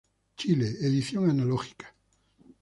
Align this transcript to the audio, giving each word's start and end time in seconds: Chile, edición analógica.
Chile, 0.35 0.65
edición 0.81 1.29
analógica. 1.29 1.93